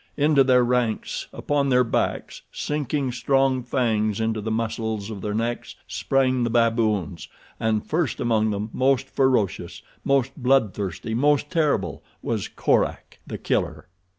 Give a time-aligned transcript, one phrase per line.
[0.17, 5.75] Into their ranks, upon their backs, sinking strong fangs into the muscles of their necks
[5.87, 7.27] sprang the baboons
[7.59, 13.89] and first among them, most ferocious, most blood thirsty, most terrible was Korak, The Killer.